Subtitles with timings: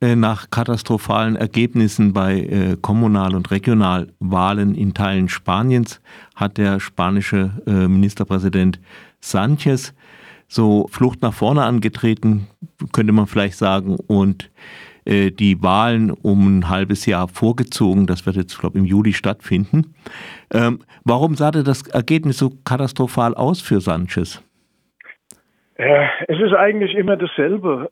[0.00, 6.02] äh, nach katastrophalen Ergebnissen bei äh, Kommunal- und Regionalwahlen in Teilen Spaniens
[6.34, 8.78] hat der spanische äh, Ministerpräsident
[9.22, 9.94] Sánchez
[10.48, 12.46] so Flucht nach vorne angetreten,
[12.92, 14.50] könnte man vielleicht sagen, und
[15.08, 18.08] die Wahlen um ein halbes Jahr vorgezogen.
[18.08, 19.94] Das wird jetzt, glaube ich, im Juli stattfinden.
[20.52, 24.42] Ähm, warum sah das Ergebnis so katastrophal aus für Sanchez?
[25.76, 27.88] es ist eigentlich immer dasselbe.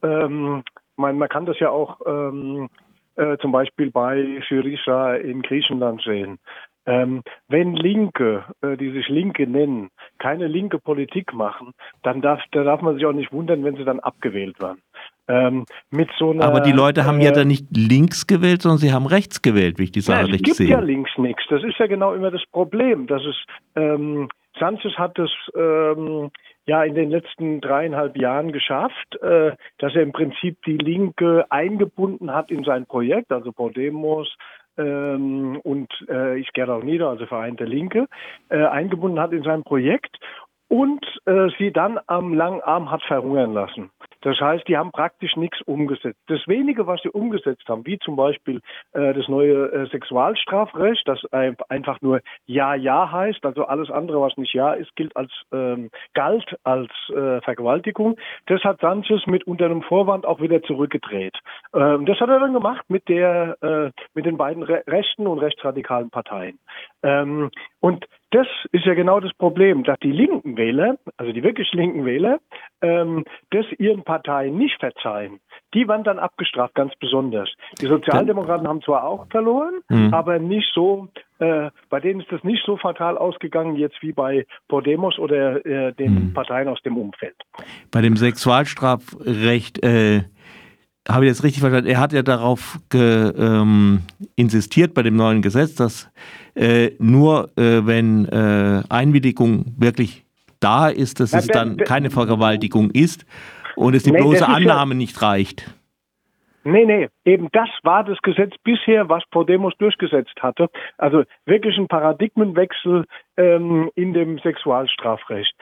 [0.97, 2.69] Man, man kann das ja auch ähm,
[3.15, 6.39] äh, zum Beispiel bei Syriza in Griechenland sehen.
[6.87, 9.89] Ähm, wenn Linke, äh, die sich Linke nennen,
[10.19, 11.71] keine linke Politik machen,
[12.03, 14.81] dann darf, da darf man sich auch nicht wundern, wenn sie dann abgewählt werden.
[15.27, 18.77] Ähm, mit so einer, Aber die Leute haben äh, ja dann nicht links gewählt, sondern
[18.77, 20.65] sie haben rechts gewählt, wie ich die Sache ja, richtig sehe.
[20.65, 21.43] Es gibt ja links nichts.
[21.49, 23.35] Das ist ja genau immer das Problem, dass es
[23.75, 26.31] ähm, Sanchez hat es ähm,
[26.65, 32.33] ja in den letzten dreieinhalb Jahren geschafft, äh, dass er im Prinzip die Linke eingebunden
[32.33, 34.33] hat in sein Projekt, also Podemos
[34.77, 38.07] ähm, und äh, ich gehe auch nieder, also Vereinte Linke,
[38.49, 40.17] äh, eingebunden hat in sein Projekt
[40.67, 43.91] und äh, sie dann am langen Arm hat verhungern lassen.
[44.25, 46.19] Das heißt, die haben praktisch nichts umgesetzt.
[46.25, 48.59] Das wenige, was sie umgesetzt haben, wie zum Beispiel
[48.93, 54.35] äh, das neue äh, Sexualstrafrecht, das einfach nur Ja, Ja heißt, also alles andere, was
[54.35, 58.17] nicht Ja ist, gilt als ähm, galt als äh, Vergewaltigung.
[58.47, 61.37] Das hat Sanchez mit unter einem Vorwand auch wieder zurückgedreht.
[61.75, 65.37] Ähm, das hat er dann gemacht mit der äh, mit den beiden Re rechten und
[65.37, 66.57] rechtsradikalen Parteien.
[67.03, 71.71] Ähm, und das ist ja genau das Problem, dass die linken Wähler, also die wirklich
[71.71, 72.39] linken Wähler,
[72.81, 75.39] ähm, das ihren Parteien nicht verzeihen.
[75.73, 77.49] Die waren dann abgestraft, ganz besonders.
[77.81, 80.13] Die Sozialdemokraten haben zwar auch verloren, mhm.
[80.13, 81.09] aber nicht so,
[81.39, 85.93] äh, bei denen ist das nicht so fatal ausgegangen jetzt wie bei Podemos oder äh,
[85.93, 86.33] den mhm.
[86.33, 87.35] Parteien aus dem Umfeld.
[87.91, 90.23] Bei dem Sexualstrafrecht äh
[91.07, 91.89] habe ich das richtig verstanden?
[91.89, 94.01] Er hat ja darauf ge, ähm,
[94.35, 96.09] insistiert bei dem neuen Gesetz, dass
[96.55, 100.24] äh, nur äh, wenn äh, Einwilligung wirklich
[100.59, 103.25] da ist, dass es dann keine Vergewaltigung ist
[103.75, 105.73] und es die nee, bloße Annahme ja, nicht reicht.
[106.63, 110.67] Nee, nee, eben das war das Gesetz bisher, was Podemos durchgesetzt hatte.
[110.97, 113.05] Also wirklich ein Paradigmenwechsel
[113.37, 115.53] ähm, in dem Sexualstrafrecht.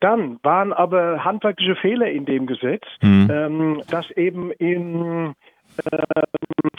[0.00, 3.28] Dann waren aber handwerkliche Fehler in dem Gesetz, mhm.
[3.30, 5.34] ähm, dass eben in
[5.92, 6.70] ähm,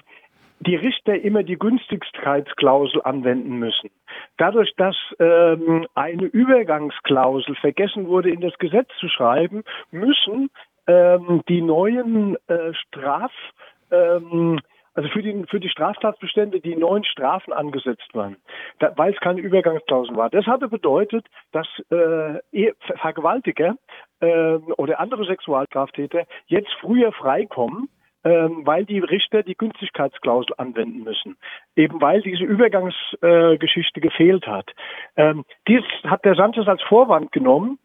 [0.70, 3.90] die Richter immer die Günstigkeitsklausel anwenden müssen.
[4.38, 10.52] Dadurch, dass ähm, eine Übergangsklausel vergessen wurde, in das Gesetz zu schreiben, müssen
[10.86, 13.32] ähm, die neuen äh, Straf
[13.90, 14.60] ähm,
[14.94, 18.36] also für die, für die Straftatbestände die neuen Strafen angesetzt waren,
[18.80, 20.30] da, weil es keine Übergangsklausel war.
[20.30, 23.76] Das hatte bedeutet, dass äh, Vergewaltiger
[24.20, 27.88] äh, oder andere Sexualstraftäter jetzt früher freikommen,
[28.24, 31.38] weil die Richter die Günstigkeitsklausel anwenden müssen.
[31.76, 34.72] Eben weil diese Übergangsgeschichte gefehlt hat.
[35.16, 37.80] Ähm, dies hat der Sanchez als Vorwand genommen,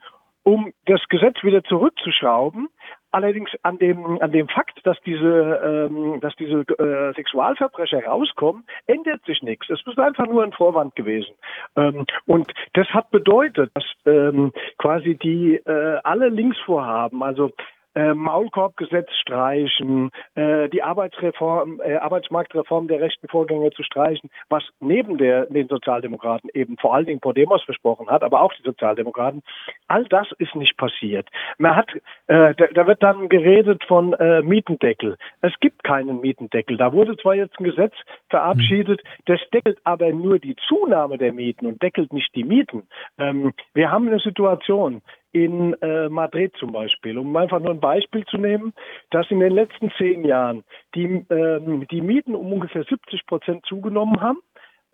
[0.45, 2.69] um das Gesetz wieder zurückzuschrauben.
[3.11, 9.25] Allerdings an dem, an dem Fakt, dass diese, ähm, dass diese äh, Sexualverbrecher rauskommen, ändert
[9.25, 9.71] sich nichts.
[9.71, 11.34] Es ist einfach nur ein Vorwand gewesen.
[11.77, 17.53] Ähm, und das hat bedeutet, dass ähm, quasi die äh, alle Linksvorhaben, also
[17.94, 25.19] äh, Maulkorbgesetz streichen, äh, die Arbeitsreform, äh, Arbeitsmarktreform der rechten Vorgänger zu streichen, was neben
[25.19, 29.43] der, den Sozialdemokraten eben vor allen Dingen Podemos versprochen hat, aber auch die Sozialdemokraten.
[29.88, 31.28] All das ist nicht passiert.
[31.59, 31.93] Man hat,
[32.27, 35.16] äh, da, da wird dann geredet von äh, Mietendeckel.
[35.41, 36.77] Es gibt keinen Mietendeckel.
[36.77, 37.94] Da wurde zwar jetzt ein Gesetz
[38.28, 42.88] verabschiedet, das deckelt aber nur die Zunahme der Mieten und deckelt nicht die Mieten.
[43.19, 45.03] Ähm, wir haben eine Situation,
[45.34, 48.72] in äh, Madrid zum Beispiel, um einfach nur ein Beispiel zu nehmen,
[49.11, 50.62] dass in den letzten zehn Jahren
[50.95, 54.39] die, ähm, die Mieten um ungefähr 70 Prozent zugenommen haben,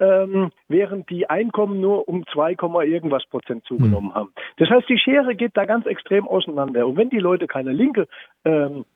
[0.00, 2.52] ähm, während die Einkommen nur um 2,
[2.86, 4.14] irgendwas Prozent zugenommen mhm.
[4.14, 4.32] haben.
[4.56, 6.86] Das heißt, die Schere geht da ganz extrem auseinander.
[6.86, 8.08] Und wenn die Leute keine linke
[8.46, 8.86] ähm,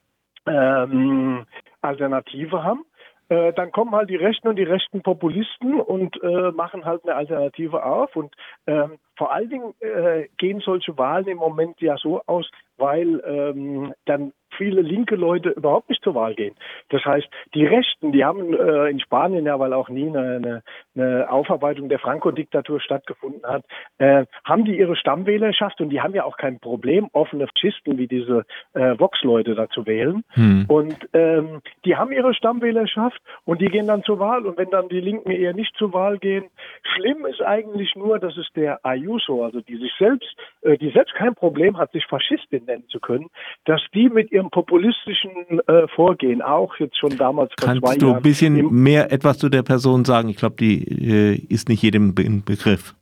[0.47, 1.45] ähm,
[1.83, 2.87] Alternative haben,
[3.29, 7.15] äh, dann kommen halt die Rechten und die rechten Populisten und äh, machen halt eine
[7.15, 8.15] Alternative auf.
[8.17, 8.35] Und
[8.67, 13.95] ähm, vor allen Dingen äh, gehen solche Wahlen im Moment ja so aus, weil ähm,
[14.07, 16.55] dann viele linke Leute überhaupt nicht zur Wahl gehen.
[16.91, 20.63] Das heißt, die Rechten, die haben äh, in Spanien ja, weil auch nie eine, eine,
[20.95, 23.65] eine Aufarbeitung der Franco-Diktatur stattgefunden hat,
[23.99, 28.07] äh, haben die ihre Stammwählerschaft und die haben ja auch kein Problem, offene Faschisten wie
[28.07, 28.45] diese
[28.75, 30.25] äh, Vox-Leute da zu wählen.
[30.31, 30.67] Hm.
[30.69, 34.47] Und ähm, die haben ihre Stammwählerschaft und die gehen dann zur Wahl.
[34.47, 36.45] Und wenn dann die Linken eher nicht zur Wahl gehen,
[36.83, 41.15] schlimm ist eigentlich nur, dass es der Ayuso, also die sich selbst, äh, die selbst
[41.15, 43.27] kein Problem hat, sich Faschistin nennen zu können,
[43.65, 48.13] dass die mit ihrem populistischen äh, Vorgehen auch jetzt schon damals vor Kannst zwei du
[48.13, 50.29] ein bisschen mehr etwas zu der Person sagen?
[50.29, 52.95] Ich glaube, die äh, ist nicht jedem Be Begriff.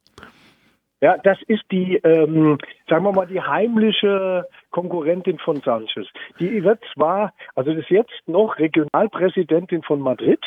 [1.00, 6.06] Ja, das ist die, ähm, sagen wir mal, die heimliche Konkurrentin von Sanchez.
[6.38, 10.41] Die wird zwar, also ist jetzt noch Regionalpräsidentin von Madrid,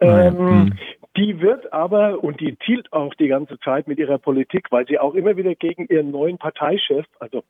[0.00, 0.78] ähm, mhm.
[1.16, 4.98] Die wird aber, und die zielt auch die ganze Zeit mit ihrer Politik, weil sie
[4.98, 7.42] auch immer wieder gegen ihren neuen Parteichef, also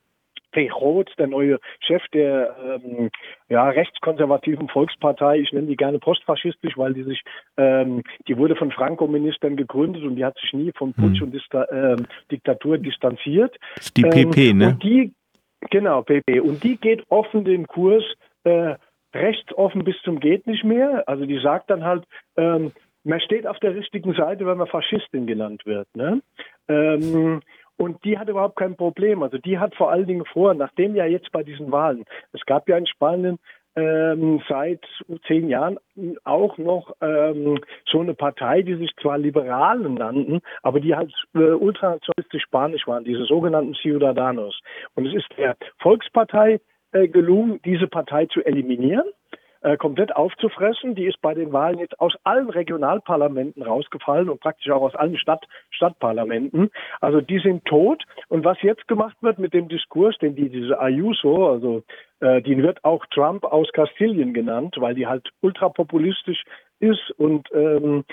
[0.65, 3.11] Roth, der neue Chef der ähm,
[3.49, 7.23] ja, rechtskonservativen Volkspartei, ich nenne die gerne postfaschistisch, weil die sich,
[7.57, 11.27] ähm, die wurde von Franco-Ministern gegründet und die hat sich nie von Putsch hm.
[11.27, 11.97] und Dista äh,
[12.31, 13.57] Diktatur distanziert.
[13.77, 14.69] Das ist die PP, ähm, ne?
[14.69, 15.13] Und die,
[15.71, 16.41] genau, PP.
[16.41, 18.05] Und die geht offen den Kurs
[18.45, 18.75] äh,
[19.15, 21.05] rechtsoffen bis zum geht nicht mehr.
[21.07, 22.05] Also die sagt dann halt,
[22.37, 22.73] ähm,
[23.05, 25.89] man steht auf der richtigen Seite, wenn man Faschistin genannt wird.
[25.95, 26.21] Ne?
[26.69, 27.41] Ähm,
[27.77, 29.23] und die hat überhaupt kein Problem.
[29.23, 32.69] Also die hat vor allen Dingen vor, nachdem ja jetzt bei diesen Wahlen, es gab
[32.69, 33.39] ja in Spanien
[33.77, 34.81] ähm, seit
[35.27, 35.79] zehn Jahren
[36.25, 41.39] auch noch ähm, so eine Partei, die sich zwar Liberalen nannten, aber die halt äh,
[41.39, 44.59] ultranationalistisch spanisch waren, diese sogenannten Ciudadanos.
[44.95, 46.61] Und es ist der Volkspartei
[46.93, 49.05] äh, gelungen, diese Partei zu eliminieren
[49.67, 50.95] äh, komplett aufzufressen.
[50.95, 55.19] Die ist bei den Wahlen jetzt aus allen Regionalparlamenten rausgefallen und praktisch auch aus allen
[55.19, 56.71] Stadt, Stadtparlamenten.
[57.01, 58.05] Also die sind tot.
[58.29, 61.83] Und was jetzt gemacht wird mit dem Diskurs, den die diese Ayuso, also
[62.21, 66.45] äh, die wird auch Trump aus Kastilien genannt, weil die halt ultrapopulistisch
[66.79, 68.05] ist und ähm,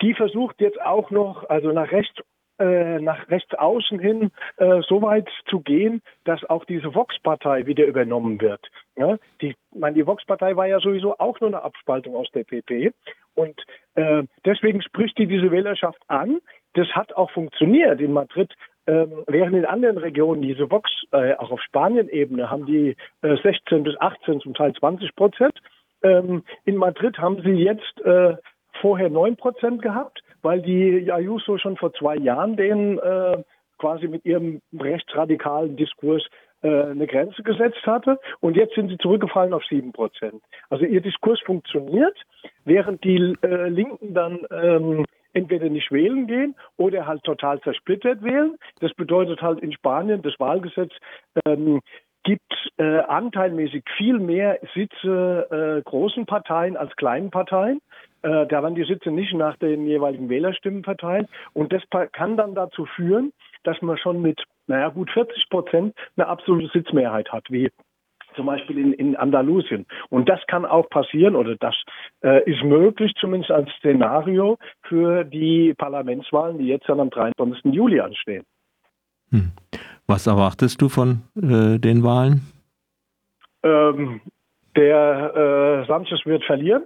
[0.00, 2.20] die versucht jetzt auch noch, also nach rechts
[2.62, 7.84] äh, nach rechts außen hin äh, so weit zu gehen, dass auch diese Vox-Partei wieder
[7.86, 8.64] übernommen wird.
[8.96, 12.92] Ja, die, meine, die Vox-Partei war ja sowieso auch nur eine Abspaltung aus der PP
[13.34, 13.60] und
[13.96, 16.40] äh, deswegen spricht die diese Wählerschaft an.
[16.74, 18.52] Das hat auch funktioniert in Madrid.
[18.86, 23.84] Ähm, während in anderen Regionen diese Vox, äh, auch auf Spanien-Ebene, haben die äh, 16
[23.84, 25.54] bis 18, zum Teil 20 Prozent.
[26.02, 28.36] Ähm, in Madrid haben sie jetzt äh,
[28.80, 33.42] vorher 9 Prozent gehabt weil die Ayuso schon vor zwei Jahren den äh,
[33.78, 36.24] quasi mit ihrem rechtsradikalen Diskurs
[36.62, 38.18] äh, eine Grenze gesetzt hatte.
[38.40, 40.42] Und jetzt sind sie zurückgefallen auf sieben Prozent.
[40.70, 42.16] Also ihr Diskurs funktioniert,
[42.64, 48.56] während die äh, Linken dann ähm, entweder nicht wählen gehen oder halt total zersplittert wählen.
[48.80, 50.92] Das bedeutet halt in Spanien, das Wahlgesetz
[51.46, 51.80] ähm,
[52.22, 57.80] gibt äh, anteilmäßig viel mehr Sitze äh, großen Parteien als kleinen Parteien.
[58.22, 61.28] Äh, da werden die Sitze nicht nach den jeweiligen Wählerstimmen verteilt.
[61.52, 61.82] Und das
[62.12, 63.32] kann dann dazu führen,
[63.64, 67.70] dass man schon mit, naja, gut 40 Prozent eine absolute Sitzmehrheit hat, wie
[68.34, 69.86] zum Beispiel in, in Andalusien.
[70.08, 71.74] Und das kann auch passieren oder das
[72.22, 77.74] äh, ist möglich, zumindest als Szenario für die Parlamentswahlen, die jetzt dann am 23.
[77.74, 78.44] Juli anstehen.
[79.30, 79.52] Hm.
[80.06, 82.42] Was erwartest du von äh, den Wahlen?
[83.62, 84.20] Ähm,
[84.76, 86.84] der äh, Sanchez wird verlieren.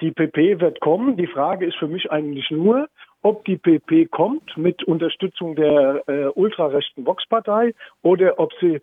[0.00, 1.16] Die PP wird kommen.
[1.16, 2.88] Die Frage ist für mich eigentlich nur,
[3.22, 8.80] ob die PP kommt mit Unterstützung der äh, ultrarechten Vox-Partei oder ob sie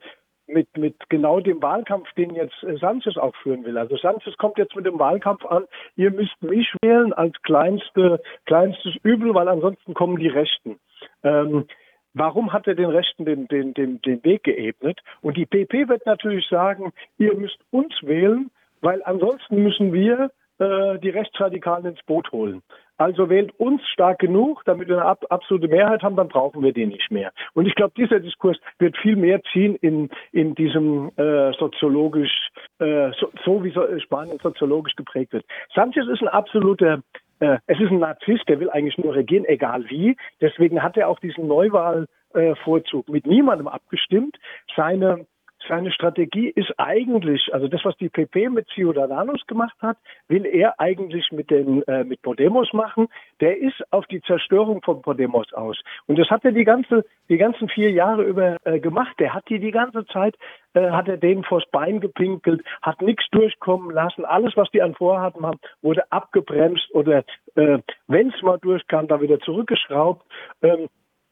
[0.47, 3.77] mit, mit genau dem Wahlkampf, den jetzt äh, Sanchez auch führen will.
[3.77, 5.65] Also Sanchez kommt jetzt mit dem Wahlkampf an,
[5.95, 10.79] ihr müsst mich wählen als kleinste, kleinstes Übel, weil ansonsten kommen die Rechten.
[11.23, 11.65] Ähm,
[12.13, 15.01] warum hat er den Rechten den, den, den, den Weg geebnet?
[15.21, 20.99] Und die PP wird natürlich sagen, ihr müsst uns wählen, weil ansonsten müssen wir äh,
[20.99, 22.61] die Rechtsradikalen ins Boot holen.
[22.97, 26.73] Also wählt uns stark genug, damit wir eine ab, absolute Mehrheit haben, dann brauchen wir
[26.73, 27.31] den nicht mehr.
[27.53, 32.49] Und ich glaube, dieser Diskurs wird viel mehr ziehen in, in diesem äh, soziologisch,
[32.79, 35.45] äh, so, so wie so Spanien soziologisch geprägt wird.
[35.75, 37.03] Sanchez ist ein absoluter
[37.39, 40.17] äh, es ist ein Narzisst, der will eigentlich nur regieren, egal wie.
[40.41, 44.37] Deswegen hat er auch diesen Neuwahlvorzug mit niemandem abgestimmt.
[44.75, 45.27] Seine
[45.67, 49.97] seine Strategie ist eigentlich, also das, was die PP mit Ciudadanos gemacht hat,
[50.27, 53.07] will er eigentlich mit den äh, mit Podemos machen.
[53.41, 55.79] Der ist auf die Zerstörung von Podemos aus.
[56.05, 59.15] Und das hat er die ganze die ganzen vier Jahre über äh, gemacht.
[59.19, 60.35] Der hat die die ganze Zeit
[60.73, 64.25] äh, hat er denen vors Bein gepinkelt, hat nichts durchkommen lassen.
[64.25, 67.23] Alles, was die an Vorhaben haben, wurde abgebremst oder
[67.55, 70.25] äh, wenn es mal durchkam, da wieder zurückgeschraubt.
[70.61, 70.87] Ähm,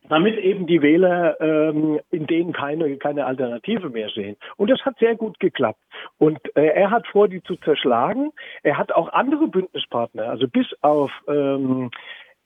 [0.10, 4.36] damit eben die Wähler ähm, in denen keine, keine Alternative mehr sehen.
[4.58, 5.80] Und das hat sehr gut geklappt.
[6.18, 8.32] Und äh, er hat vor, die zu zerschlagen.
[8.64, 11.92] Er hat auch andere Bündnispartner, also bis auf ähm,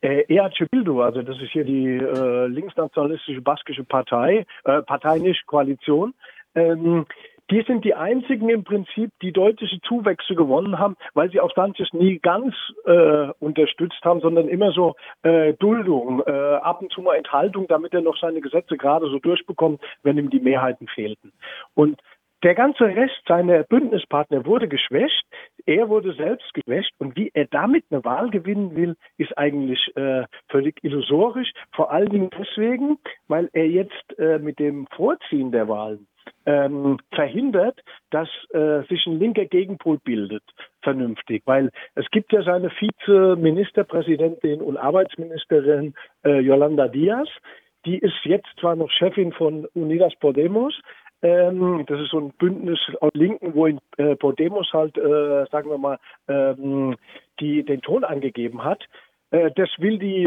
[0.01, 5.45] äh, EHC Bildu, also das ist hier die äh, linksnationalistische baskische Partei, äh, Partei nicht
[5.45, 6.13] Koalition,
[6.55, 7.05] ähm,
[7.51, 11.91] die sind die einzigen im Prinzip, die deutliche Zuwächse gewonnen haben, weil sie auch Sanchez
[11.93, 17.15] nie ganz äh, unterstützt haben, sondern immer so äh, Duldung, äh, ab und zu mal
[17.15, 21.33] Enthaltung, damit er noch seine Gesetze gerade so durchbekommt, wenn ihm die Mehrheiten fehlten.
[21.73, 21.99] Und
[22.43, 25.25] der ganze Rest seiner Bündnispartner wurde geschwächt.
[25.65, 26.91] Er wurde selbst geschwächt.
[26.97, 31.51] Und wie er damit eine Wahl gewinnen will, ist eigentlich äh, völlig illusorisch.
[31.75, 36.07] Vor allen Dingen deswegen, weil er jetzt äh, mit dem Vorziehen der Wahlen
[36.49, 37.79] ähm, verhindert,
[38.09, 40.43] dass äh, sich ein linker Gegenpol bildet,
[40.81, 41.43] vernünftig.
[41.45, 45.93] Weil es gibt ja seine Vizeministerpräsidentin und Arbeitsministerin
[46.25, 47.29] äh, Yolanda Diaz,
[47.85, 50.73] die ist jetzt zwar noch Chefin von Unidas Podemos,
[51.21, 55.69] ähm, das ist so ein Bündnis aus Linken, wo in äh, Podemos halt, äh, sagen
[55.69, 56.95] wir mal, ähm,
[57.39, 58.85] die den Ton angegeben hat.
[59.31, 60.23] Äh, das will die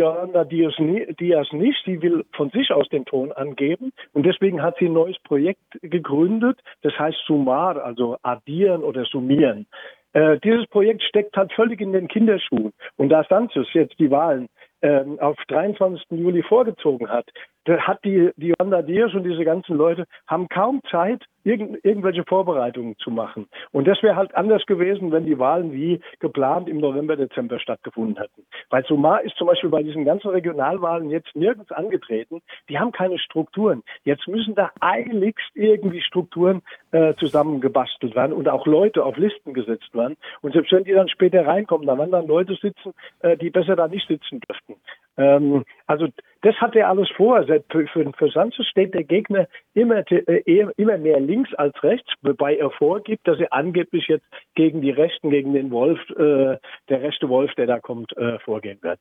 [0.51, 0.75] Diaz,
[1.21, 1.85] Diaz nicht.
[1.85, 3.93] Sie will von sich aus den Ton angeben.
[4.13, 6.59] Und deswegen hat sie ein neues Projekt gegründet.
[6.83, 9.67] Das heißt Sumar, also addieren oder summieren.
[10.13, 12.73] Äh, dieses Projekt steckt halt völlig in den Kinderschuhen.
[12.97, 14.49] Und da Sanchez jetzt die Wahlen
[14.83, 16.05] ähm, auf 23.
[16.11, 17.27] Juli vorgezogen hat,
[17.65, 22.25] da hat die, die Wanda Diaz und diese ganzen Leute haben kaum Zeit, irgend, irgendwelche
[22.25, 23.49] Vorbereitungen zu machen.
[23.71, 28.17] Und das wäre halt anders gewesen, wenn die Wahlen wie geplant im November, Dezember stattgefunden
[28.17, 28.47] hätten.
[28.71, 32.43] Weil Sumar ist zum Beispiel bei diesen ganzen Regionalwahlen jetzt nirgends angetreten.
[32.69, 33.83] Die haben keine Strukturen.
[34.05, 39.95] Jetzt müssen da eiligst irgendwie Strukturen äh, zusammengebastelt werden und auch Leute auf Listen gesetzt
[39.95, 40.17] werden.
[40.41, 43.77] Und selbst wenn die dann später reinkommen, dann werden dann Leute sitzen, äh, die besser
[43.77, 44.77] da nicht sitzen dürften.
[45.17, 46.09] Ähm, also
[46.43, 47.45] das hat er alles vor.
[47.45, 52.57] Für, für, für Sanchez steht der Gegner immer, äh, immer mehr links als rechts, wobei
[52.57, 56.59] er vorgibt, dass er angeblich jetzt gegen die Rechten, gegen den Wolf, äh,
[56.89, 59.01] der rechte Wolf, der da kommt, äh, vorgehen wird.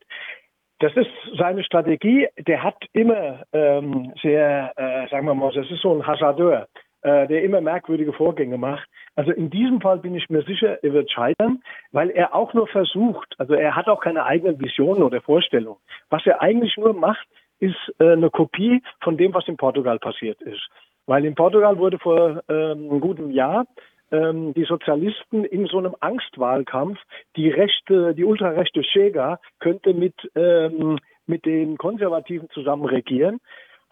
[0.78, 2.28] Das ist seine Strategie.
[2.38, 6.66] Der hat immer ähm, sehr, äh, sagen wir mal, das ist so ein Hasardeur
[7.02, 8.88] äh, der immer merkwürdige Vorgänge macht.
[9.14, 12.66] Also in diesem Fall bin ich mir sicher, er wird scheitern, weil er auch nur
[12.68, 15.80] versucht, also er hat auch keine eigenen Visionen oder Vorstellungen.
[16.10, 17.26] Was er eigentlich nur macht,
[17.58, 20.62] ist äh, eine Kopie von dem, was in Portugal passiert ist.
[21.06, 23.66] Weil in Portugal wurde vor ähm, einem guten Jahr
[24.12, 26.98] ähm, die Sozialisten in so einem Angstwahlkampf,
[27.36, 33.40] die rechte, die ultrarechte Chega könnte mit, ähm, mit den Konservativen zusammen regieren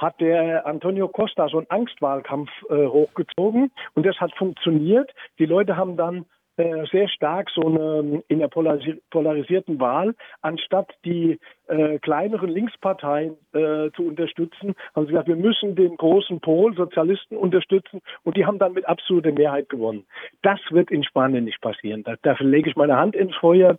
[0.00, 5.10] hat der Antonio Costa so einen Angstwahlkampf äh, hochgezogen und das hat funktioniert.
[5.38, 6.24] Die Leute haben dann
[6.56, 11.38] äh, sehr stark so eine in der polarisierten Wahl, anstatt die
[11.68, 17.36] äh, kleineren Linksparteien äh, zu unterstützen, haben sie gesagt, wir müssen den großen Pol Sozialisten
[17.36, 20.04] unterstützen und die haben dann mit absoluter Mehrheit gewonnen.
[20.42, 22.02] Das wird in Spanien nicht passieren.
[22.02, 23.78] Da, dafür lege ich meine Hand ins Feuer.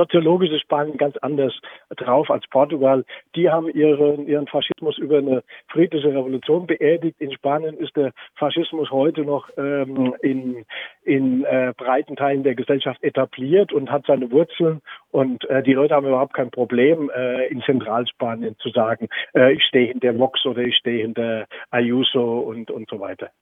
[0.00, 1.52] Soziologisch ist Spanien ganz anders
[1.90, 3.04] drauf als Portugal.
[3.36, 7.20] Die haben ihren, ihren Faschismus über eine friedliche Revolution beerdigt.
[7.20, 10.64] In Spanien ist der Faschismus heute noch ähm, in,
[11.02, 14.80] in äh, breiten Teilen der Gesellschaft etabliert und hat seine Wurzeln.
[15.10, 19.62] Und äh, die Leute haben überhaupt kein Problem, äh, in Zentralspanien zu sagen, äh, ich
[19.64, 23.32] stehe hinter Vox oder ich stehe hinter Ayuso und, und so weiter.